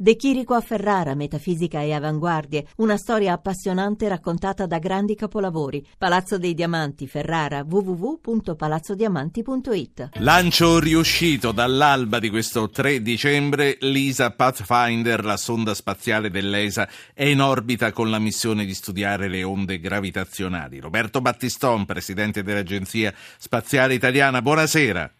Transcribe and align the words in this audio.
De 0.00 0.14
Chirico 0.14 0.54
a 0.54 0.60
Ferrara, 0.60 1.16
metafisica 1.16 1.80
e 1.80 1.92
avanguardie, 1.92 2.68
una 2.76 2.96
storia 2.96 3.32
appassionante 3.32 4.06
raccontata 4.06 4.64
da 4.64 4.78
grandi 4.78 5.16
capolavori. 5.16 5.84
Palazzo 5.98 6.38
dei 6.38 6.54
Diamanti, 6.54 7.08
Ferrara, 7.08 7.64
www.palazzodiamanti.it. 7.68 10.10
Lancio 10.18 10.78
riuscito 10.78 11.50
dall'alba 11.50 12.20
di 12.20 12.30
questo 12.30 12.70
3 12.70 13.02
dicembre, 13.02 13.76
l'ISA 13.80 14.30
Pathfinder, 14.30 15.24
la 15.24 15.36
sonda 15.36 15.74
spaziale 15.74 16.30
dell'ESA, 16.30 16.88
è 17.12 17.24
in 17.24 17.40
orbita 17.40 17.90
con 17.90 18.08
la 18.08 18.20
missione 18.20 18.64
di 18.64 18.74
studiare 18.74 19.26
le 19.26 19.42
onde 19.42 19.80
gravitazionali. 19.80 20.78
Roberto 20.78 21.20
Battiston, 21.20 21.86
presidente 21.86 22.44
dell'Agenzia 22.44 23.12
Spaziale 23.36 23.94
Italiana, 23.94 24.42
buonasera. 24.42 25.12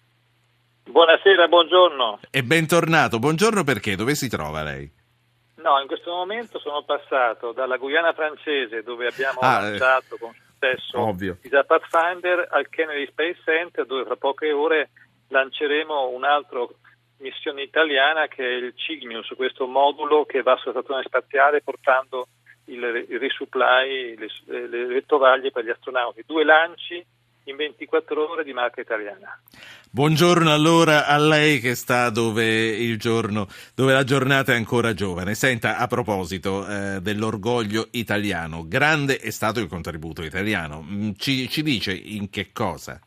Buonasera, 0.91 1.49
buongiorno. 1.49 2.21
E 2.31 2.43
bentornato. 2.43 3.19
Buongiorno 3.19 3.63
perché? 3.63 3.95
Dove 3.95 4.15
si 4.15 4.29
trova 4.29 4.63
lei? 4.63 4.91
No, 5.57 5.79
in 5.81 5.87
questo 5.87 6.11
momento 6.11 6.59
sono 6.59 6.83
passato 6.83 7.53
dalla 7.53 7.77
Guyana 7.77 8.15
francese 8.15 8.83
dove 8.83 9.07
abbiamo 9.07 9.41
ah, 9.41 9.59
eh, 9.59 9.71
lanciato 9.71 10.17
con 10.19 10.33
successo 10.33 10.99
ovvio. 10.99 11.39
il 11.43 11.65
Pathfinder 11.67 12.49
al 12.51 12.69
Kennedy 12.71 13.07
Space 13.07 13.39
Center 13.45 13.85
dove 13.85 14.05
fra 14.05 14.17
poche 14.17 14.51
ore 14.51 14.91
lanceremo 15.29 16.09
un'altra 16.09 16.67
missione 17.19 17.63
italiana 17.63 18.27
che 18.27 18.43
è 18.43 18.53
il 18.55 18.73
Cygnus, 18.75 19.29
questo 19.37 19.67
modulo 19.67 20.25
che 20.25 20.43
va 20.43 20.57
sulla 20.57 20.73
stazione 20.73 21.03
spaziale 21.03 21.61
portando 21.61 22.29
il, 22.67 23.07
il 23.09 23.19
resupply, 23.19 24.17
le, 24.17 24.29
le, 24.69 24.87
le 24.87 25.07
tovaglie 25.07 25.51
per 25.51 25.65
gli 25.65 25.71
astronauti. 25.71 26.23
Due 26.27 26.45
lanci 26.45 27.05
in 27.51 27.57
24 27.57 28.31
ore 28.31 28.45
di 28.45 28.53
marca 28.53 28.81
italiana. 28.81 29.39
Buongiorno 29.91 30.53
allora 30.53 31.07
a 31.07 31.19
lei 31.19 31.61
che 31.61 31.75
sta 31.75 32.11
dove, 32.11 32.45
il 32.45 32.99
giorno, 32.99 33.47
dove 33.75 33.93
la 33.93 34.05
giornata 34.05 34.53
è 34.53 34.57
ancora 34.57 34.93
giovane. 34.93 35.35
Senta, 35.35 35.79
a 35.79 35.87
proposito 35.87 36.67
eh, 36.67 37.01
dell'orgoglio 37.01 37.89
italiano, 37.93 38.67
grande 38.67 39.19
è 39.19 39.31
stato 39.31 39.61
il 39.61 39.69
contributo 39.69 40.23
italiano. 40.23 40.83
Mm, 40.83 41.13
ci, 41.17 41.49
ci 41.49 41.63
dice 41.63 41.93
in 41.93 42.31
che 42.31 42.51
cosa? 42.53 43.01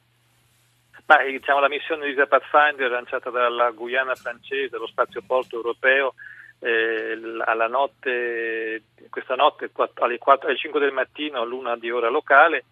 Beh, 1.05 1.29
diciamo, 1.31 1.59
la 1.59 1.69
missione 1.69 2.07
di 2.07 2.15
Pathfinder 2.15 2.89
lanciata 2.89 3.29
dalla 3.29 3.69
Guyana 3.71 4.15
francese, 4.15 4.77
lo 4.77 4.87
spazio 4.87 5.21
porto 5.25 5.57
europeo, 5.57 6.13
eh, 6.59 7.19
alla 7.45 7.67
notte, 7.67 8.83
questa 9.09 9.35
notte 9.35 9.69
alle, 9.95 10.17
4, 10.17 10.47
alle 10.47 10.57
5 10.57 10.79
del 10.79 10.93
mattino, 10.93 11.41
all'una 11.41 11.75
di 11.75 11.91
ora 11.91 12.09
locale, 12.09 12.65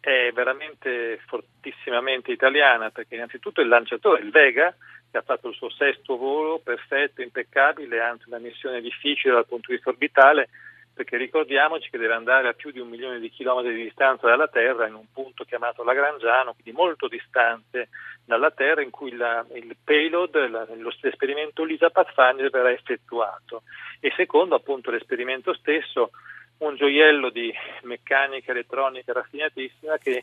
è 0.00 0.30
veramente 0.32 1.20
fortissimamente 1.26 2.32
italiana 2.32 2.90
perché 2.90 3.14
innanzitutto 3.14 3.60
il 3.60 3.68
lanciatore, 3.68 4.22
il 4.22 4.30
Vega, 4.30 4.74
che 5.10 5.18
ha 5.18 5.22
fatto 5.22 5.48
il 5.48 5.54
suo 5.54 5.70
sesto 5.70 6.16
volo 6.16 6.58
perfetto, 6.58 7.22
impeccabile, 7.22 8.00
anzi 8.00 8.28
una 8.28 8.38
missione 8.38 8.80
difficile 8.80 9.34
dal 9.34 9.46
punto 9.46 9.68
di 9.68 9.74
vista 9.74 9.90
orbitale, 9.90 10.48
perché 10.96 11.18
ricordiamoci 11.18 11.90
che 11.90 11.98
deve 11.98 12.14
andare 12.14 12.48
a 12.48 12.54
più 12.54 12.70
di 12.70 12.80
un 12.80 12.88
milione 12.88 13.20
di 13.20 13.28
chilometri 13.28 13.74
di 13.74 13.82
distanza 13.82 14.28
dalla 14.28 14.48
Terra 14.48 14.86
in 14.86 14.94
un 14.94 15.04
punto 15.12 15.44
chiamato 15.44 15.84
Lagrangiano, 15.84 16.54
quindi 16.54 16.72
molto 16.72 17.06
distante 17.06 17.90
dalla 18.24 18.50
Terra, 18.50 18.80
in 18.80 18.90
cui 18.90 19.14
la, 19.14 19.44
il 19.52 19.76
payload, 19.82 20.48
la, 20.48 20.66
l'esperimento 21.00 21.64
LISA 21.64 21.90
Pathfinder 21.90 22.48
verrà 22.48 22.70
effettuato. 22.70 23.62
E 24.00 24.10
secondo 24.16 24.54
appunto 24.54 24.90
l'esperimento 24.90 25.52
stesso 25.52 26.12
un 26.58 26.76
gioiello 26.76 27.30
di 27.30 27.52
meccanica 27.82 28.52
elettronica 28.52 29.12
raffinatissima 29.12 29.98
che 29.98 30.22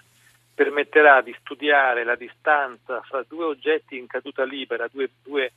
permetterà 0.54 1.22
di 1.22 1.36
studiare 1.40 2.04
la 2.04 2.16
distanza 2.16 3.02
fra 3.02 3.24
due 3.28 3.46
oggetti 3.46 3.98
in 3.98 4.08
caduta 4.08 4.44
libera, 4.44 4.88
due, 4.92 5.10
due 5.24 5.52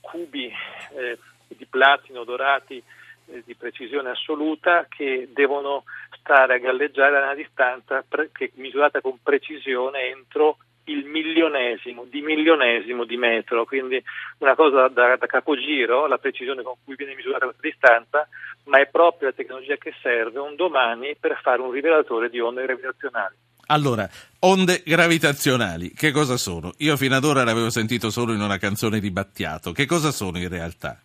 cubi 0.00 0.52
eh, 0.94 1.18
di 1.48 1.66
platino 1.66 2.24
dorati 2.24 2.82
eh, 3.26 3.42
di 3.44 3.54
precisione 3.54 4.10
assoluta 4.10 4.86
che 4.88 5.28
devono 5.32 5.84
stare 6.18 6.54
a 6.54 6.58
galleggiare 6.58 7.16
a 7.16 7.22
una 7.22 7.34
distanza 7.34 8.04
pre- 8.06 8.30
che 8.32 8.52
misurata 8.54 9.00
con 9.00 9.18
precisione 9.22 10.10
entro 10.10 10.58
il 10.86 11.04
milionesimo 11.04 12.04
di 12.04 12.20
milionesimo 12.20 13.04
di 13.04 13.16
metro, 13.16 13.64
quindi 13.64 14.02
una 14.38 14.54
cosa 14.54 14.88
da, 14.88 15.16
da, 15.16 15.26
capogiro, 15.26 16.06
la 16.06 16.18
precisione 16.18 16.62
con 16.62 16.74
cui 16.84 16.94
viene 16.96 17.14
misurata 17.14 17.46
questa 17.46 17.66
distanza, 17.68 18.28
ma 18.64 18.80
è 18.80 18.86
proprio 18.88 19.28
la 19.28 19.34
tecnologia 19.34 19.76
che 19.76 19.94
serve 20.00 20.38
un 20.38 20.54
domani 20.56 21.16
per 21.18 21.38
fare 21.42 21.60
un 21.60 21.70
rivelatore 21.70 22.28
di 22.28 22.40
onde 22.40 22.64
gravitazionali. 22.64 23.34
Allora, 23.68 24.08
onde 24.40 24.82
gravitazionali, 24.84 25.92
che 25.92 26.12
cosa 26.12 26.36
sono? 26.36 26.72
Io 26.78 26.96
fino 26.96 27.16
ad 27.16 27.24
ora 27.24 27.42
l'avevo 27.42 27.70
sentito 27.70 28.10
solo 28.10 28.32
in 28.32 28.40
una 28.40 28.58
canzone 28.58 29.00
di 29.00 29.10
Battiato, 29.10 29.72
che 29.72 29.86
cosa 29.86 30.12
sono 30.12 30.38
in 30.38 30.48
realtà? 30.48 31.00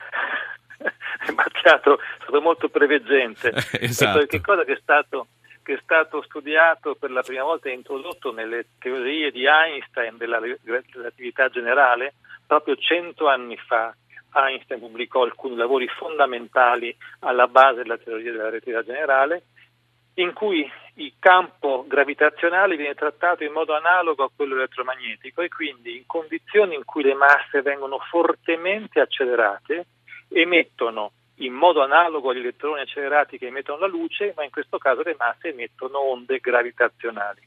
Battiato 1.34 2.00
è 2.00 2.22
stato 2.22 2.42
molto 2.42 2.70
preveggente, 2.70 3.52
esatto. 3.82 4.26
che 4.28 4.42
cosa 4.42 4.64
che 4.64 4.74
è 4.74 4.80
stato 4.80 5.28
che 5.64 5.74
è 5.74 5.80
stato 5.84 6.22
studiato 6.24 6.96
per 6.96 7.12
la 7.12 7.22
prima 7.22 7.44
volta 7.44 7.70
e 7.70 7.74
introdotto 7.74 8.32
nelle 8.32 8.66
teorie 8.80 9.32
di 9.32 9.46
Einstein 9.46 10.18
della 10.18 10.40
relatività 10.40 11.50
generale 11.50 12.14
proprio 12.46 12.76
cento 12.76 13.28
anni 13.28 13.58
fa. 13.58 13.96
Einstein 14.34 14.80
pubblicò 14.80 15.24
alcuni 15.24 15.56
lavori 15.56 15.88
fondamentali 15.88 16.96
alla 17.20 17.48
base 17.48 17.84
della 17.84 17.98
teoria 17.98 18.32
della 18.32 18.46
relatività 18.46 18.84
generale, 18.84 19.44
in 20.16 20.34
cui 20.34 20.70
il 20.96 21.14
campo 21.20 21.86
gravitazionale 21.88 22.76
viene 22.76 22.94
trattato 22.94 23.44
in 23.44 23.52
modo 23.52 23.76
analogo 23.76 24.24
a 24.24 24.32
quello 24.34 24.56
elettromagnetico 24.56 25.42
e 25.42 25.50
quindi 25.50 25.98
in 25.98 26.06
condizioni 26.06 26.76
in 26.76 26.84
cui 26.86 27.04
le 27.04 27.14
masse 27.14 27.62
vengono 27.62 27.98
fortemente 28.00 29.00
accelerate 29.00 29.86
emettono 30.30 31.12
in 31.42 31.54
modo 31.54 31.82
analogo 31.82 32.30
agli 32.30 32.40
elettroni 32.40 32.82
accelerati 32.82 33.38
che 33.38 33.48
emettono 33.48 33.80
la 33.80 33.88
luce, 33.88 34.34
ma 34.36 34.44
in 34.44 34.52
questo 34.52 34.78
caso 34.78 35.02
le 35.04 35.16
masse 35.18 35.50
emettono 35.50 36.00
onde 36.00 36.40
gravitazionali. 36.40 37.42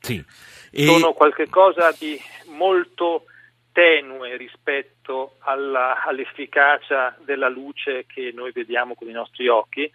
Sì. 0.00 0.24
E... 0.70 0.84
Sono 0.84 1.12
qualcosa 1.12 1.94
di 1.98 2.18
molto 2.46 3.24
tenue 3.72 4.36
rispetto 4.36 5.36
alla, 5.40 6.02
all'efficacia 6.04 7.16
della 7.24 7.48
luce 7.48 8.04
che 8.06 8.32
noi 8.34 8.52
vediamo 8.52 8.94
con 8.94 9.08
i 9.08 9.12
nostri 9.12 9.48
occhi. 9.48 9.90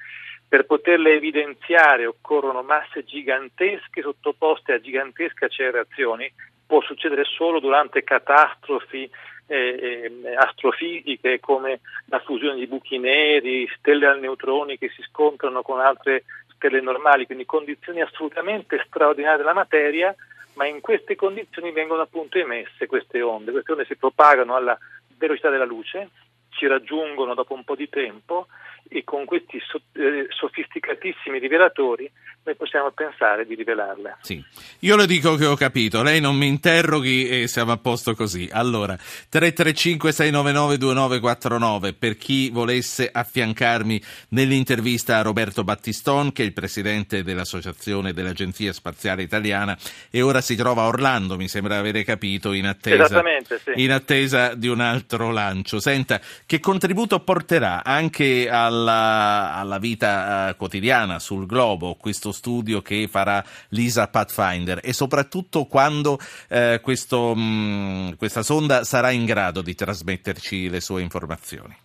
Per 0.47 0.65
poterle 0.65 1.13
evidenziare 1.13 2.05
occorrono 2.05 2.63
masse 2.63 3.03
gigantesche 3.03 4.01
sottoposte 4.01 4.73
a 4.73 4.79
gigantesche 4.79 5.45
accelerazioni. 5.45 6.31
Può 6.65 6.81
succedere 6.81 7.23
solo 7.25 7.59
durante 7.59 8.03
catastrofi 8.03 9.09
eh, 9.47 10.11
eh, 10.23 10.35
astrofisiche 10.35 11.39
come 11.39 11.79
la 12.05 12.19
fusione 12.19 12.55
di 12.55 12.67
buchi 12.67 12.97
neri, 12.99 13.69
stelle 13.77 14.05
al 14.05 14.19
neutroni 14.19 14.77
che 14.77 14.89
si 14.89 15.01
scontrano 15.03 15.61
con 15.61 15.79
altre 15.79 16.25
stelle 16.53 16.81
normali, 16.81 17.25
quindi 17.25 17.45
condizioni 17.45 18.01
assolutamente 18.01 18.83
straordinarie 18.87 19.37
della 19.37 19.53
materia, 19.53 20.13
ma 20.55 20.65
in 20.65 20.81
queste 20.81 21.15
condizioni 21.15 21.71
vengono 21.71 22.01
appunto 22.01 22.37
emesse 22.37 22.87
queste 22.87 23.21
onde. 23.21 23.51
Queste 23.51 23.71
onde 23.71 23.85
si 23.85 23.95
propagano 23.95 24.55
alla 24.55 24.77
velocità 25.17 25.49
della 25.49 25.65
luce, 25.65 26.09
ci 26.49 26.67
raggiungono 26.67 27.33
dopo 27.35 27.53
un 27.53 27.63
po' 27.63 27.75
di 27.75 27.87
tempo 27.87 28.47
e 28.89 29.03
con 29.03 29.25
questi 29.25 29.61
eh, 29.93 30.27
sofisticatissimi 30.29 31.39
rivelatori 31.39 32.09
noi 32.47 32.55
possiamo 32.55 32.91
pensare 32.91 33.45
di 33.45 33.55
rivelarle. 33.55 34.19
Sì, 34.21 34.41
io 34.79 34.95
le 34.95 35.05
dico 35.05 35.35
che 35.35 35.45
ho 35.45 35.57
capito, 35.57 36.01
lei 36.01 36.21
non 36.21 36.37
mi 36.37 36.47
interroghi 36.47 37.27
e 37.27 37.49
siamo 37.49 37.73
a 37.73 37.77
posto 37.77 38.15
così. 38.15 38.47
Allora, 38.49 38.97
335-699-2949 39.31 41.93
per 41.97 42.15
chi 42.15 42.49
volesse 42.49 43.09
affiancarmi 43.11 44.01
nell'intervista 44.29 45.17
a 45.17 45.23
Roberto 45.23 45.65
Battiston, 45.65 46.31
che 46.31 46.43
è 46.43 46.45
il 46.45 46.53
presidente 46.53 47.21
dell'Associazione 47.21 48.13
dell'Agenzia 48.13 48.71
Spaziale 48.71 49.23
Italiana 49.23 49.77
e 50.09 50.21
ora 50.21 50.39
si 50.39 50.55
trova 50.55 50.83
a 50.83 50.87
Orlando, 50.87 51.35
mi 51.35 51.49
sembra 51.49 51.77
avere 51.77 52.05
capito, 52.05 52.53
in 52.53 52.65
attesa, 52.65 53.07
sì. 53.07 53.73
in 53.75 53.91
attesa 53.91 54.53
di 54.53 54.69
un 54.69 54.79
altro 54.79 55.31
lancio. 55.31 55.81
Senta, 55.81 56.21
che 56.45 56.61
contributo 56.61 57.19
porterà 57.19 57.83
anche 57.83 58.47
alla, 58.49 59.53
alla 59.53 59.79
vita 59.79 60.51
uh, 60.51 60.55
quotidiana 60.55 61.19
sul 61.19 61.45
globo 61.45 61.95
questo 61.95 62.35
studio 62.37 62.81
che 62.81 63.07
farà 63.09 63.43
l'ISA 63.69 64.07
Pathfinder 64.07 64.79
e 64.83 64.93
soprattutto 64.93 65.65
quando 65.65 66.17
uh, 66.49 66.79
questo, 66.81 67.35
mh, 67.35 68.15
questa 68.17 68.43
sonda 68.43 68.83
sarà 68.83 69.09
in 69.09 69.25
grado 69.25 69.61
di 69.61 69.73
trasmetterci 69.73 70.69
le 70.69 70.79
sue 70.79 71.01
informazioni? 71.01 71.75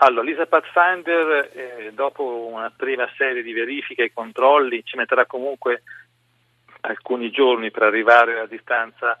Allora, 0.00 0.22
l'ISA 0.22 0.46
Pathfinder, 0.46 1.50
eh, 1.52 1.90
dopo 1.92 2.48
una 2.52 2.72
prima 2.74 3.08
serie 3.16 3.42
di 3.42 3.52
verifiche 3.52 4.04
e 4.04 4.12
controlli, 4.12 4.82
ci 4.84 4.96
metterà 4.96 5.26
comunque 5.26 5.82
alcuni 6.82 7.30
giorni 7.30 7.72
per 7.72 7.82
arrivare 7.82 8.34
alla 8.34 8.46
distanza 8.46 9.18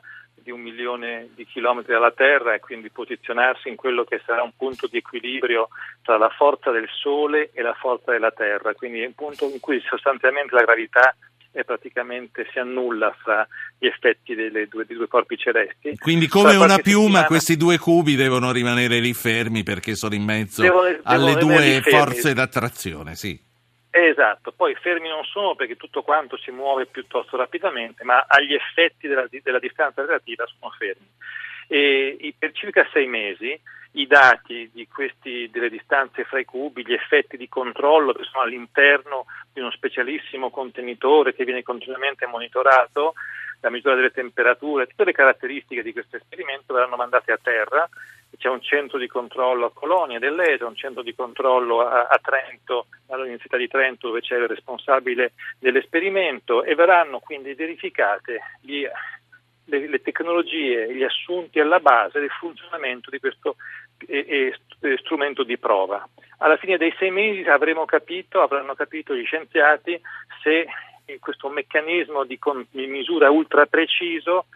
di 0.48 0.50
un 0.50 0.60
milione 0.60 1.28
di 1.34 1.44
chilometri 1.44 1.92
dalla 1.92 2.10
Terra 2.10 2.54
e 2.54 2.60
quindi 2.60 2.88
posizionarsi 2.88 3.68
in 3.68 3.76
quello 3.76 4.04
che 4.04 4.22
sarà 4.24 4.42
un 4.42 4.52
punto 4.56 4.86
di 4.86 4.96
equilibrio 4.96 5.68
tra 6.00 6.16
la 6.16 6.30
forza 6.30 6.70
del 6.70 6.88
Sole 6.90 7.50
e 7.52 7.60
la 7.60 7.74
forza 7.74 8.12
della 8.12 8.30
Terra, 8.30 8.72
quindi 8.72 9.04
un 9.04 9.12
punto 9.12 9.44
in 9.44 9.60
cui 9.60 9.78
sostanzialmente 9.86 10.54
la 10.54 10.62
gravità 10.62 11.14
e 11.52 11.64
praticamente 11.64 12.46
si 12.50 12.58
annulla 12.58 13.14
fra 13.20 13.46
gli 13.78 13.86
effetti 13.86 14.34
due, 14.34 14.86
dei 14.86 14.96
due 14.96 15.08
corpi 15.08 15.36
celesti. 15.36 15.98
Quindi 15.98 16.28
come 16.28 16.56
una 16.56 16.78
piuma 16.78 17.04
settimana... 17.04 17.26
questi 17.26 17.56
due 17.58 17.78
cubi 17.78 18.16
devono 18.16 18.50
rimanere 18.50 19.00
lì 19.00 19.12
fermi 19.12 19.62
perché 19.62 19.96
sono 19.96 20.14
in 20.14 20.24
mezzo 20.24 20.62
devono, 20.62 20.96
alle 21.02 21.34
devono 21.34 21.56
due 21.56 21.82
forze 21.82 22.32
d'attrazione, 22.32 23.14
sì. 23.16 23.47
Esatto, 24.00 24.52
poi 24.52 24.76
fermi 24.76 25.08
non 25.08 25.24
sono 25.24 25.56
perché 25.56 25.76
tutto 25.76 26.02
quanto 26.02 26.36
si 26.36 26.52
muove 26.52 26.86
piuttosto 26.86 27.36
rapidamente, 27.36 28.04
ma 28.04 28.26
agli 28.28 28.54
effetti 28.54 29.08
della, 29.08 29.26
della 29.28 29.58
distanza 29.58 30.02
relativa 30.02 30.46
sono 30.46 30.70
fermi. 30.70 31.08
E 31.66 32.32
per 32.38 32.52
circa 32.52 32.88
sei 32.92 33.08
mesi 33.08 33.60
i 33.92 34.06
dati 34.06 34.70
questi, 34.92 35.50
delle 35.50 35.68
distanze 35.68 36.22
fra 36.22 36.38
i 36.38 36.44
cubi, 36.44 36.86
gli 36.86 36.92
effetti 36.92 37.36
di 37.36 37.48
controllo 37.48 38.12
che 38.12 38.22
sono 38.22 38.44
all'interno 38.44 39.26
di 39.52 39.58
uno 39.58 39.72
specialissimo 39.72 40.50
contenitore 40.50 41.34
che 41.34 41.44
viene 41.44 41.64
continuamente 41.64 42.24
monitorato, 42.26 43.14
la 43.60 43.70
misura 43.70 43.96
delle 43.96 44.12
temperature, 44.12 44.86
tutte 44.86 45.04
le 45.04 45.12
caratteristiche 45.12 45.82
di 45.82 45.92
questo 45.92 46.16
esperimento 46.16 46.72
verranno 46.72 46.94
mandate 46.94 47.32
a 47.32 47.38
terra. 47.42 47.88
C'è 48.36 48.48
un 48.48 48.60
centro 48.62 48.98
di 48.98 49.08
controllo 49.08 49.66
a 49.66 49.72
Colonia 49.72 50.18
dell'ESA, 50.18 50.66
un 50.66 50.76
centro 50.76 51.02
di 51.02 51.14
controllo 51.14 51.80
a, 51.80 52.06
a 52.06 52.20
Trento, 52.22 52.86
all'Università 53.08 53.56
di 53.56 53.66
Trento 53.66 54.08
dove 54.08 54.20
c'è 54.20 54.36
il 54.36 54.46
responsabile 54.46 55.32
dell'esperimento 55.58 56.62
e 56.62 56.74
verranno 56.74 57.18
quindi 57.18 57.54
verificate 57.54 58.40
gli 58.60 58.86
le, 59.68 59.86
le 59.86 60.00
tecnologie, 60.00 60.94
gli 60.94 61.02
assunti 61.02 61.60
alla 61.60 61.80
base 61.80 62.20
del 62.20 62.30
funzionamento 62.30 63.10
di 63.10 63.18
questo 63.18 63.56
eh, 64.06 64.54
eh, 64.80 64.96
strumento 64.98 65.42
di 65.42 65.58
prova. 65.58 66.06
Alla 66.38 66.56
fine 66.56 66.76
dei 66.76 66.94
sei 66.98 67.10
mesi 67.10 67.48
avremo 67.48 67.84
capito, 67.84 68.40
avranno 68.40 68.74
capito 68.74 69.14
gli 69.14 69.24
scienziati 69.24 70.00
se 70.42 70.66
questo 71.20 71.48
meccanismo 71.48 72.24
di, 72.24 72.38
con, 72.38 72.66
di 72.70 72.86
misura 72.86 73.30
ultra 73.30 73.66
preciso 73.66 74.46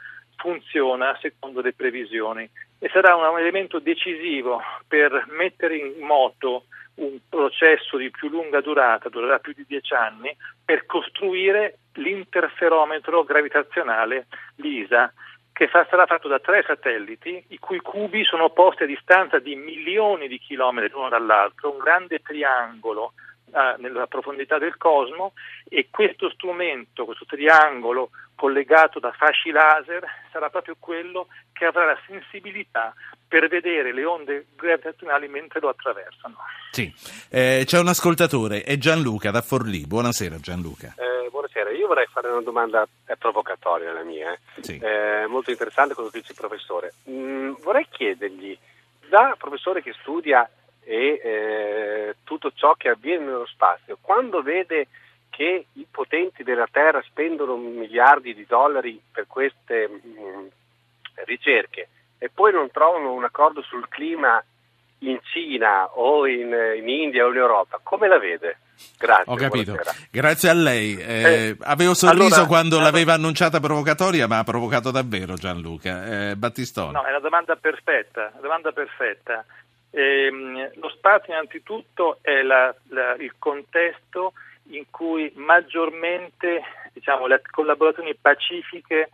funziona 0.43 1.17
secondo 1.21 1.61
le 1.61 1.73
previsioni 1.73 2.51
e 2.81 2.91
sarà 2.93 3.15
un 3.15 3.39
elemento 3.39 3.79
decisivo 3.79 4.61
per 4.89 5.27
mettere 5.31 5.77
in 5.77 6.05
moto 6.05 6.65
un 6.97 7.17
processo 7.29 7.97
di 7.97 8.11
più 8.11 8.29
lunga 8.29 8.61
durata, 8.61 9.09
durerà 9.09 9.39
più 9.39 9.53
di 9.55 9.65
dieci 9.67 9.95
anni, 9.95 10.37
per 10.65 10.85
costruire 10.85 11.79
l'interferometro 11.95 13.23
gravitazionale 13.23 14.27
LISA, 14.57 15.13
che 15.53 15.69
sarà 15.71 16.07
fatto 16.07 16.27
da 16.27 16.41
tre 16.41 16.65
satelliti, 16.67 17.45
i 17.49 17.59
cui 17.59 17.79
cubi 17.79 18.25
sono 18.25 18.51
posti 18.51 18.83
a 18.83 18.87
distanza 18.87 19.39
di 19.39 19.55
milioni 19.55 20.27
di 20.27 20.39
chilometri 20.39 20.91
l'uno 20.91 21.09
dall'altro, 21.09 21.71
un 21.71 21.79
grande 21.79 22.19
triangolo 22.19 23.13
eh, 23.53 23.77
nella 23.79 24.07
profondità 24.07 24.59
del 24.59 24.77
cosmo 24.79 25.35
e 25.69 25.89
questo 25.91 26.31
strumento, 26.31 27.05
questo 27.05 27.27
triangolo 27.27 28.11
collegato 28.35 28.99
da 28.99 29.13
fasci 29.13 29.51
laser 29.51 30.05
sarà 30.33 30.51
proprio 30.51 30.75
quello 30.79 31.29
che 31.53 31.67
avrà 31.67 31.85
la 31.85 31.99
sensibilità 32.07 32.95
per 33.29 33.49
vedere 33.49 33.93
le 33.93 34.05
onde 34.05 34.47
gravitazionali 34.57 35.29
mentre 35.29 35.61
lo 35.61 35.69
attraversano. 35.69 36.37
Sì, 36.71 36.93
eh, 37.31 37.63
c'è 37.65 37.79
un 37.79 37.89
ascoltatore, 37.89 38.63
è 38.63 38.77
Gianluca 38.79 39.31
da 39.31 39.43
Forlì. 39.43 39.87
Buonasera 39.87 40.39
Gianluca. 40.39 40.95
Eh, 40.97 41.29
buonasera, 41.31 41.71
io 41.71 41.87
vorrei 41.87 42.07
fare 42.11 42.29
una 42.29 42.43
domanda 42.43 42.87
provocatoria 43.19 43.93
la 43.93 44.03
mia, 44.03 44.33
eh. 44.33 44.39
sì. 44.61 44.79
Eh, 44.79 45.27
molto 45.29 45.51
interessante 45.51 45.95
quello 45.95 46.09
che 46.09 46.21
dice 46.21 46.33
il 46.33 46.39
professore. 46.39 46.95
Mm, 47.09 47.53
vorrei 47.61 47.87
chiedergli, 47.91 48.59
da 49.09 49.37
professore 49.39 49.83
che 49.83 49.95
studia 50.01 50.49
e 50.85 51.21
eh, 51.23 52.17
tutto 52.25 52.53
ciò 52.55 52.75
che 52.75 52.89
avviene 52.89 53.25
nello 53.25 53.47
spazio, 53.47 53.99
quando 54.01 54.43
vede 54.43 54.89
che 55.31 55.67
i 55.73 55.87
potenti 55.91 56.43
della 56.43 56.69
Terra 56.71 57.03
spendono 57.03 57.57
miliardi 57.57 58.35
di 58.35 58.45
dollari 58.47 59.01
per 59.11 59.27
queste 59.27 59.89
mh, 59.89 60.21
mm, 60.21 60.47
ricerche 61.25 61.89
e 62.19 62.29
poi 62.29 62.53
non 62.53 62.71
trovano 62.71 63.13
un 63.13 63.25
accordo 63.25 63.63
sul 63.63 63.89
clima 63.89 64.43
in 64.99 65.19
Cina 65.33 65.89
o 65.95 66.27
in, 66.27 66.55
in 66.77 66.89
India 66.89 67.25
o 67.25 67.31
in 67.31 67.37
Europa, 67.37 67.81
come 67.83 68.09
la 68.09 68.19
vede? 68.19 68.59
Grazie. 68.99 69.33
Ho 69.33 69.37
capito. 69.37 69.73
Buonasera. 69.73 70.07
Grazie 70.11 70.49
a 70.49 70.55
lei. 70.55 70.97
Eh, 70.97 71.23
eh, 71.23 71.57
avevo 71.61 71.95
sorriso 71.95 72.35
allora, 72.35 72.47
quando 72.47 72.77
allora, 72.77 72.91
l'aveva 72.91 73.15
annunciata 73.15 73.61
provocatoria, 73.61 74.27
ma 74.27 74.39
ha 74.39 74.45
provocato 74.45 74.91
davvero 74.91 75.35
Gianluca. 75.35 76.31
Eh, 76.31 76.37
Battistone. 76.37 76.93
No, 76.93 77.05
è 77.05 77.11
una 77.11 77.21
domanda 77.21 77.57
perfetta. 77.57 78.31
Una 78.33 78.41
domanda 78.41 78.73
perfetta. 78.73 79.45
Eh, 79.95 80.71
lo 80.75 80.89
spazio 80.89 81.35
innanzitutto 81.35 82.19
è 82.23 82.41
la, 82.41 82.75
la, 82.89 83.15
il 83.17 83.35
contesto 83.39 84.33
in 84.71 84.87
cui 84.91 85.31
maggiormente 85.35 86.63
diciamo, 86.95 87.27
le 87.27 87.43
collaborazioni 87.51 88.15
pacifiche 88.15 89.11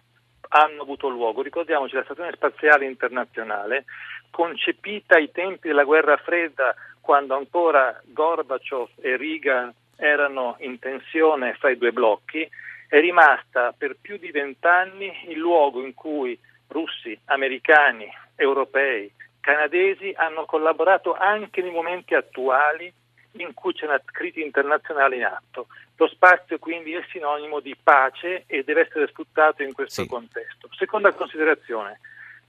hanno 0.50 0.82
avuto 0.82 1.08
luogo. 1.08 1.42
Ricordiamoci 1.42 1.94
la 1.94 2.04
Stazione 2.04 2.32
Spaziale 2.32 2.86
Internazionale, 2.86 3.84
concepita 4.30 5.16
ai 5.16 5.32
tempi 5.32 5.66
della 5.68 5.84
guerra 5.84 6.16
fredda, 6.16 6.74
quando 7.00 7.34
ancora 7.34 8.00
Gorbaciov 8.04 8.90
e 9.00 9.16
Reagan 9.16 9.74
erano 9.96 10.56
in 10.60 10.78
tensione 10.78 11.54
fra 11.54 11.70
i 11.70 11.78
due 11.78 11.92
blocchi, 11.92 12.48
è 12.88 13.00
rimasta 13.00 13.74
per 13.76 13.96
più 14.00 14.16
di 14.16 14.30
vent'anni 14.30 15.24
il 15.28 15.38
luogo 15.38 15.82
in 15.82 15.92
cui 15.94 16.38
russi, 16.68 17.18
americani, 17.26 18.08
europei, 18.36 19.10
canadesi 19.48 20.12
hanno 20.14 20.44
collaborato 20.44 21.14
anche 21.14 21.62
nei 21.62 21.70
momenti 21.70 22.14
attuali 22.14 22.92
in 23.38 23.54
cui 23.54 23.72
c'è 23.72 23.86
una 23.86 24.00
crisi 24.04 24.42
internazionale 24.42 25.16
in 25.16 25.24
atto. 25.24 25.68
Lo 25.96 26.06
spazio 26.06 26.58
quindi 26.58 26.92
è 26.92 27.02
sinonimo 27.10 27.60
di 27.60 27.74
pace 27.82 28.44
e 28.46 28.62
deve 28.62 28.82
essere 28.82 29.06
sfruttato 29.06 29.62
in 29.62 29.72
questo 29.72 30.02
sì. 30.02 30.08
contesto. 30.08 30.68
Seconda 30.76 31.14
considerazione, 31.14 31.98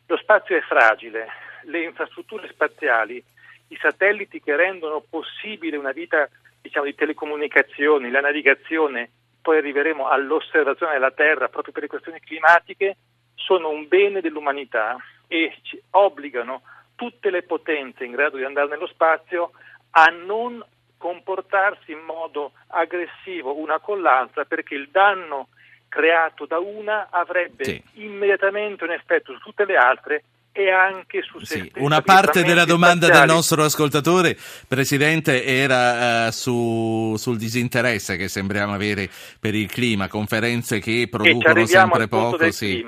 lo 0.08 0.18
spazio 0.18 0.58
è 0.58 0.62
fragile, 0.62 1.28
le 1.64 1.84
infrastrutture 1.84 2.50
spaziali, 2.50 3.24
i 3.70 3.78
satelliti 3.80 4.42
che 4.42 4.58
rendono 4.58 5.02
possibile 5.10 5.78
una 5.78 5.94
vita 5.94 6.28
diciamo, 6.62 6.86
di 6.86 6.96
telecomunicazioni, 6.96 8.12
la 8.12 8.20
navigazione, 8.20 9.10
poi 9.42 9.58
arriveremo 9.60 10.10
all'osservazione 10.10 10.94
della 10.94 11.12
Terra 11.12 11.48
proprio 11.48 11.72
per 11.72 11.84
le 11.84 11.90
questioni 11.90 12.20
climatiche, 12.20 12.98
sono 13.36 13.70
un 13.70 13.88
bene 13.88 14.20
dell'umanità 14.20 14.98
e 15.28 15.60
ci 15.62 15.82
obbligano 15.92 16.62
tutte 17.00 17.32
le 17.32 17.44
potenze 17.44 18.04
in 18.04 18.12
grado 18.12 18.36
di 18.36 18.44
andare 18.44 18.68
nello 18.68 18.88
spazio 18.88 19.52
a 19.92 20.08
non 20.08 20.62
comportarsi 20.98 21.94
in 21.94 22.02
modo 22.06 22.52
aggressivo 22.68 23.58
una 23.58 23.80
con 23.80 24.02
l'altra 24.02 24.44
perché 24.44 24.76
il 24.76 24.90
danno 24.92 25.48
creato 25.88 26.46
da 26.46 26.60
una 26.60 27.08
avrebbe 27.10 27.64
sì. 27.64 27.82
immediatamente 27.94 28.84
un 28.84 28.92
effetto 28.92 29.32
su 29.32 29.40
tutte 29.40 29.64
le 29.64 29.78
altre 29.78 30.24
e 30.52 30.70
anche 30.72 31.22
su 31.22 31.40
se 31.40 31.60
sì, 31.62 31.72
Una 31.78 32.02
parte 32.02 32.44
della 32.44 32.66
domanda 32.66 33.06
spaziali. 33.06 33.28
del 33.28 33.36
nostro 33.36 33.64
ascoltatore, 33.64 34.36
Presidente, 34.68 35.46
era 35.46 36.28
uh, 36.28 36.32
su, 36.32 37.16
sul 37.16 37.38
disinteresse 37.38 38.18
che 38.18 38.28
sembriamo 38.28 38.74
avere 38.74 39.10
per 39.40 39.56
il 39.56 39.72
clima, 39.72 40.10
conferenze 40.10 40.80
che 40.80 41.08
producono 41.10 41.66
sempre 41.66 42.10
poco. 42.10 42.52
Sì. 42.52 42.86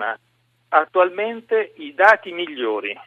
Attualmente 0.68 1.74
i 1.78 1.94
dati 1.94 2.34
migliori 2.34 2.98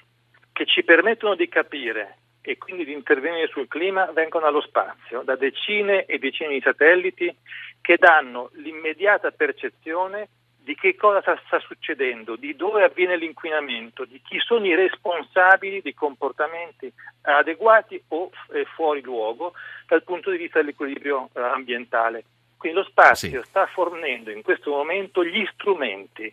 che 0.54 0.64
ci 0.66 0.84
permettono 0.84 1.34
di 1.34 1.48
capire 1.48 2.18
e 2.40 2.56
quindi 2.56 2.84
di 2.84 2.92
intervenire 2.92 3.48
sul 3.48 3.66
clima 3.66 4.06
vengono 4.12 4.46
allo 4.46 4.60
spazio 4.60 5.22
da 5.22 5.34
decine 5.34 6.04
e 6.04 6.18
decine 6.18 6.50
di 6.50 6.60
satelliti 6.60 7.34
che 7.80 7.96
danno 7.98 8.50
l'immediata 8.54 9.32
percezione 9.32 10.28
di 10.64 10.74
che 10.76 10.94
cosa 10.94 11.20
sta 11.44 11.58
succedendo, 11.58 12.36
di 12.36 12.54
dove 12.54 12.84
avviene 12.84 13.18
l'inquinamento, 13.18 14.04
di 14.06 14.20
chi 14.24 14.38
sono 14.38 14.64
i 14.64 14.74
responsabili 14.74 15.82
di 15.82 15.92
comportamenti 15.92 16.90
adeguati 17.22 18.02
o 18.08 18.30
eh, 18.52 18.64
fuori 18.74 19.02
luogo 19.02 19.52
dal 19.86 20.04
punto 20.04 20.30
di 20.30 20.38
vista 20.38 20.60
dell'equilibrio 20.60 21.28
eh, 21.34 21.40
ambientale. 21.40 22.24
Quindi 22.56 22.78
lo 22.78 22.84
spazio 22.84 23.42
sì. 23.42 23.48
sta 23.48 23.66
fornendo 23.66 24.30
in 24.30 24.42
questo 24.42 24.70
momento 24.70 25.22
gli 25.24 25.44
strumenti 25.52 26.32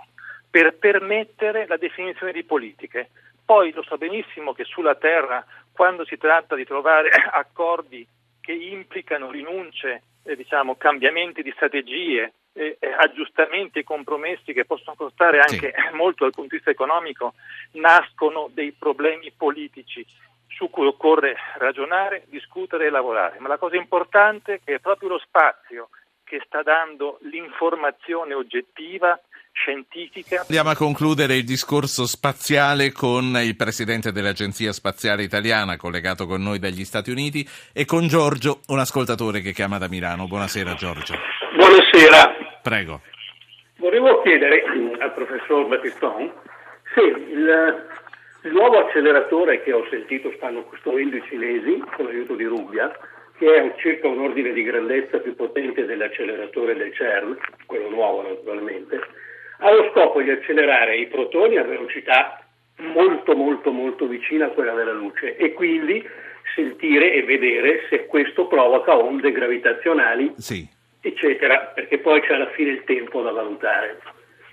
per 0.50 0.78
permettere 0.78 1.66
la 1.68 1.78
definizione 1.78 2.32
di 2.32 2.44
politiche. 2.44 3.10
Poi 3.51 3.74
lo 3.74 3.84
so 3.84 3.98
benissimo 3.98 4.53
che 4.53 4.63
sulla 4.63 4.96
Terra, 4.96 5.46
quando 5.74 6.05
si 6.05 6.15
tratta 6.15 6.55
di 6.55 6.63
trovare 6.63 7.10
accordi 7.36 8.08
che 8.39 8.53
implicano 8.53 9.29
rinunce, 9.29 10.03
eh, 10.24 10.38
diciamo, 10.38 10.77
cambiamenti 10.77 11.43
di 11.43 11.51
strategie, 11.51 12.31
eh, 12.53 12.77
aggiustamenti 12.98 13.79
e 13.79 13.84
compromessi 13.84 14.53
che 14.53 14.63
possono 14.63 14.96
costare 14.96 15.41
anche 15.41 15.74
sì. 15.75 15.91
molto 15.98 16.24
dal 16.24 16.31
punto 16.31 16.51
di 16.51 16.55
vista 16.55 16.72
economico, 16.72 17.34
nascono 17.72 18.50
dei 18.53 18.72
problemi 18.72 19.34
politici 19.36 20.05
su 20.48 20.70
cui 20.70 20.86
occorre 20.88 21.36
ragionare, 21.58 22.24
discutere 22.27 22.86
e 22.86 22.89
lavorare. 22.89 23.39
Ma 23.39 23.50
la 23.50 23.58
cosa 23.58 23.75
importante 23.75 24.53
è 24.53 24.60
che 24.63 24.75
è 24.75 24.79
proprio 24.79 25.10
lo 25.10 25.20
spazio 25.20 25.89
che 26.24 26.41
sta 26.46 26.63
dando 26.63 27.20
l'informazione 27.24 28.34
oggettiva 28.34 29.20
scientifica. 29.53 30.41
Andiamo 30.41 30.70
a 30.70 30.75
concludere 30.75 31.36
il 31.36 31.43
discorso 31.43 32.05
spaziale 32.05 32.91
con 32.91 33.38
il 33.41 33.55
presidente 33.55 34.12
dell'Agenzia 34.12 34.72
Spaziale 34.72 35.24
Italiana, 35.24 35.77
collegato 35.77 36.25
con 36.25 36.41
noi 36.41 36.60
dagli 36.60 36.84
Stati 36.84 37.12
Uniti, 37.12 37.48
e 37.74 37.86
con 37.86 38.08
Giorgio, 38.08 38.62
un 38.67 38.79
ascoltatore 38.79 39.41
che 39.41 39.51
chiama 39.51 39.77
da 39.77 39.88
Milano. 39.88 40.27
Buonasera 40.27 40.74
Giorgio. 40.74 41.15
Buonasera. 41.55 42.60
Prego. 42.62 43.01
Volevo 43.77 44.22
chiedere 44.22 44.63
al 45.00 45.13
professor 45.13 45.67
Battiston 45.67 46.31
se 46.93 47.01
il, 47.01 47.88
il 48.43 48.51
nuovo 48.51 48.86
acceleratore 48.86 49.63
che 49.63 49.74
ho 49.74 49.86
sentito 49.89 50.31
stanno 50.36 50.63
costruendo 50.63 51.15
i 51.15 51.24
cinesi 51.27 51.81
con 51.96 52.05
l'aiuto 52.05 52.36
di 52.36 52.46
Rubbia, 52.46 52.91
che 53.38 53.55
è 53.55 53.75
circa 53.79 54.08
un 54.08 54.20
ordine 54.20 54.53
di 54.53 54.62
grandezza 54.62 55.17
più 55.17 55.36
potente 55.36 55.86
dell'acceleratore 55.86 56.75
del 56.75 56.93
CERN, 56.93 57.38
quello 57.65 57.89
nuovo 57.89 58.22
naturalmente, 58.22 59.00
ha 59.62 59.72
lo 59.72 59.89
scopo 59.91 60.22
di 60.22 60.30
accelerare 60.30 60.98
i 60.98 61.08
protoni 61.08 61.58
a 61.58 61.63
velocità 61.63 62.44
molto 62.77 63.36
molto 63.36 63.72
molto 63.72 64.08
vicina 64.08 64.48
a 64.48 64.50
quella 64.50 64.74
della 64.74 64.94
luce 64.94 65.36
e 65.38 65.53
quindi 65.53 66.03
sentire 66.56 67.13
e 67.13 67.24
vedere 67.24 67.86
se 67.89 68.06
questo 68.08 68.48
provoca 68.48 68.96
onde 68.96 69.32
gravitazionali, 69.32 70.34
sì. 70.38 70.68
eccetera, 71.00 71.72
perché 71.74 72.00
poi 72.00 72.22
c'è 72.22 72.34
alla 72.34 72.50
fine 72.50 72.72
il 72.72 72.84
tempo 72.84 73.22
da 73.22 73.32
valutare. 73.32 74.00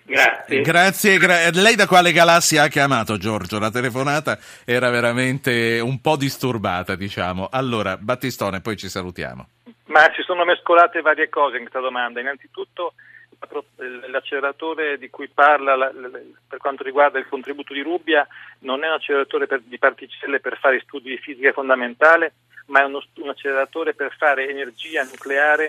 Grazie. 0.05 0.62
Grazie, 0.62 1.19
gra- 1.19 1.50
lei 1.53 1.75
da 1.75 1.87
quale 1.87 2.12
galassia 2.12 2.62
ha 2.62 2.69
chiamato 2.69 3.19
Giorgio? 3.19 3.59
La 3.59 3.71
telefonata 3.71 4.38
era 4.65 4.88
veramente 4.88 5.81
un 5.81 6.00
po' 6.00 6.17
disturbata, 6.17 6.95
diciamo. 6.95 7.49
Allora, 7.50 7.99
Battistone, 7.99 8.62
poi 8.62 8.77
ci 8.77 8.88
salutiamo. 8.88 9.49
Ma 9.87 10.11
si 10.15 10.23
sono 10.23 10.45
mescolate 10.45 11.03
varie 11.03 11.29
cose 11.29 11.57
in 11.57 11.62
questa 11.62 11.81
domanda. 11.81 12.21
Innanzitutto 12.21 12.95
l'acceleratore 14.11 14.99
di 14.99 15.11
cui 15.11 15.28
parla 15.28 15.76
la, 15.76 15.92
la, 15.92 16.11
per 16.49 16.59
quanto 16.59 16.83
riguarda 16.83 17.18
il 17.18 17.28
contributo 17.28 17.73
di 17.73 17.83
Rubbia 17.83 18.26
non 18.61 18.83
è 18.83 18.88
un 18.88 18.95
acceleratore 18.95 19.47
per, 19.47 19.61
di 19.62 19.78
particelle 19.78 20.40
per 20.40 20.59
fare 20.59 20.80
studi 20.80 21.11
di 21.11 21.18
fisica 21.18 21.52
fondamentale, 21.52 22.33
ma 22.66 22.80
è 22.80 22.85
uno, 22.85 23.02
un 23.16 23.28
acceleratore 23.28 23.95
per 23.95 24.14
fare 24.16 24.49
energia 24.49 25.04
nucleare 25.04 25.68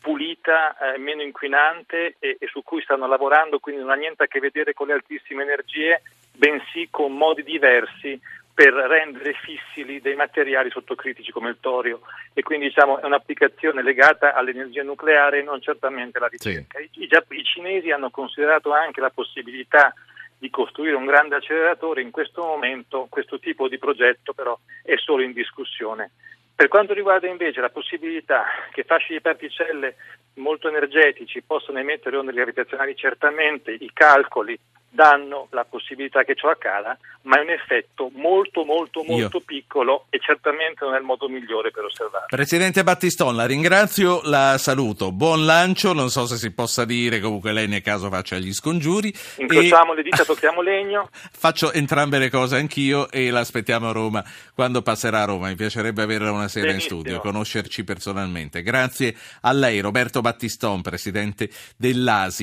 pulita, 0.00 0.76
eh, 0.76 0.98
meno 0.98 1.22
inquinante 1.22 2.16
e, 2.18 2.36
e, 2.38 2.46
su 2.48 2.62
cui 2.62 2.82
stanno 2.82 3.06
lavorando, 3.06 3.58
quindi 3.58 3.80
non 3.80 3.90
ha 3.90 3.94
niente 3.94 4.24
a 4.24 4.26
che 4.26 4.38
vedere 4.38 4.74
con 4.74 4.88
le 4.88 4.92
altissime 4.92 5.44
energie, 5.44 6.02
bensì 6.30 6.88
con 6.90 7.16
modi 7.16 7.42
diversi 7.42 8.20
per 8.54 8.72
rendere 8.72 9.34
fissili 9.34 10.00
dei 10.00 10.14
materiali 10.14 10.70
sottocritici 10.70 11.32
come 11.32 11.48
il 11.50 11.56
torio 11.58 12.02
e 12.32 12.42
quindi 12.42 12.68
diciamo 12.68 13.00
è 13.00 13.04
un'applicazione 13.04 13.82
legata 13.82 14.32
all'energia 14.32 14.84
nucleare 14.84 15.40
e 15.40 15.42
non 15.42 15.60
certamente 15.60 16.18
alla 16.18 16.28
ricerca. 16.28 16.78
Sì. 16.78 17.00
I, 17.00 17.04
i, 17.04 17.08
I 17.08 17.44
cinesi 17.44 17.90
hanno 17.90 18.10
considerato 18.10 18.72
anche 18.72 19.00
la 19.00 19.10
possibilità 19.10 19.92
di 20.38 20.50
costruire 20.50 20.94
un 20.94 21.04
grande 21.04 21.36
acceleratore, 21.36 22.02
in 22.02 22.12
questo 22.12 22.42
momento 22.42 23.06
questo 23.10 23.40
tipo 23.40 23.66
di 23.66 23.78
progetto 23.78 24.32
però 24.32 24.56
è 24.82 24.94
solo 24.96 25.22
in 25.22 25.32
discussione. 25.32 26.12
Per 26.54 26.68
quanto 26.68 26.92
riguarda 26.92 27.26
invece 27.26 27.60
la 27.60 27.70
possibilità 27.70 28.44
che 28.70 28.84
fasci 28.84 29.14
di 29.14 29.20
particelle 29.20 29.96
molto 30.34 30.68
energetici 30.68 31.42
possano 31.42 31.80
emettere 31.80 32.16
onde 32.16 32.32
gravitazionali, 32.32 32.94
certamente 32.94 33.72
i 33.72 33.90
calcoli 33.92 34.56
danno 34.94 35.48
la 35.50 35.64
possibilità 35.64 36.22
che 36.22 36.34
ciò 36.36 36.48
accada, 36.48 36.96
ma 37.22 37.38
è 37.38 37.40
un 37.40 37.50
effetto 37.50 38.10
molto 38.14 38.64
molto 38.64 39.02
molto 39.02 39.38
Io. 39.38 39.44
piccolo 39.44 40.06
e 40.08 40.20
certamente 40.20 40.84
non 40.84 40.94
è 40.94 40.98
il 40.98 41.04
modo 41.04 41.28
migliore 41.28 41.70
per 41.70 41.84
osservarlo. 41.84 42.28
Presidente 42.28 42.84
Battiston, 42.84 43.34
la 43.34 43.46
ringrazio, 43.46 44.20
la 44.24 44.56
saluto, 44.58 45.10
buon 45.10 45.44
lancio, 45.44 45.92
non 45.92 46.10
so 46.10 46.26
se 46.26 46.36
si 46.36 46.52
possa 46.52 46.84
dire, 46.84 47.18
comunque 47.18 47.52
lei 47.52 47.66
nel 47.66 47.82
caso 47.82 48.08
faccia 48.08 48.38
gli 48.38 48.52
scongiuri. 48.52 49.12
Incrociamo 49.38 49.92
e... 49.92 49.96
le 49.96 50.02
dita, 50.02 50.22
tocchiamo 50.24 50.60
legno. 50.60 51.08
Faccio 51.10 51.72
entrambe 51.72 52.18
le 52.18 52.30
cose 52.30 52.56
anch'io 52.56 53.10
e 53.10 53.30
l'aspettiamo 53.30 53.88
a 53.88 53.92
Roma 53.92 54.24
quando 54.54 54.82
passerà 54.82 55.22
a 55.22 55.24
Roma, 55.24 55.48
mi 55.48 55.56
piacerebbe 55.56 56.02
averla 56.02 56.30
una 56.30 56.48
sera 56.48 56.68
Benissimo. 56.68 56.98
in 56.98 57.00
studio, 57.02 57.20
conoscerci 57.20 57.82
personalmente. 57.82 58.62
Grazie 58.62 59.16
a 59.40 59.52
lei 59.52 59.80
Roberto 59.80 60.20
Battiston, 60.20 60.82
Presidente 60.82 61.50
dell'ASI. 61.76 62.42